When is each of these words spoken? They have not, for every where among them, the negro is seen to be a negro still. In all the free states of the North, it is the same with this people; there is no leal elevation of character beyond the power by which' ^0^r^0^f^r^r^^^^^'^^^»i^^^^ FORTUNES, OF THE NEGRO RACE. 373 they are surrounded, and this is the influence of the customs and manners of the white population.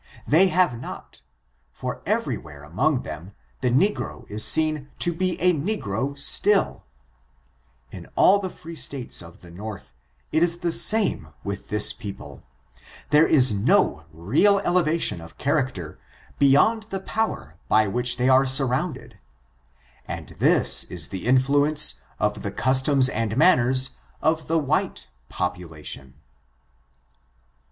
They 0.27 0.47
have 0.47 0.81
not, 0.81 1.21
for 1.71 2.01
every 2.07 2.35
where 2.35 2.63
among 2.63 3.03
them, 3.03 3.33
the 3.59 3.69
negro 3.69 4.27
is 4.31 4.43
seen 4.43 4.89
to 4.97 5.13
be 5.13 5.39
a 5.39 5.53
negro 5.53 6.17
still. 6.17 6.85
In 7.91 8.07
all 8.15 8.39
the 8.39 8.49
free 8.49 8.75
states 8.75 9.21
of 9.21 9.41
the 9.41 9.51
North, 9.51 9.93
it 10.31 10.41
is 10.41 10.61
the 10.61 10.71
same 10.71 11.27
with 11.43 11.69
this 11.69 11.93
people; 11.93 12.41
there 13.11 13.27
is 13.27 13.51
no 13.53 14.05
leal 14.11 14.57
elevation 14.65 15.21
of 15.21 15.37
character 15.37 15.99
beyond 16.39 16.87
the 16.89 17.01
power 17.01 17.59
by 17.69 17.87
which' 17.87 18.17
^0^r^0^f^r^r^^^^^'^^^»i^^^^ 18.17 18.17
FORTUNES, 18.17 18.17
OF 18.17 18.17
THE 18.17 18.23
NEGRO 18.23 18.25
RACE. 18.25 18.25
373 18.25 18.25
they 18.25 18.29
are 18.29 18.45
surrounded, 18.47 19.19
and 20.07 20.29
this 20.39 20.83
is 20.85 21.07
the 21.09 21.27
influence 21.27 22.01
of 22.19 22.41
the 22.41 22.51
customs 22.51 23.07
and 23.07 23.37
manners 23.37 23.97
of 24.19 24.47
the 24.47 24.57
white 24.57 25.05
population. 25.29 26.15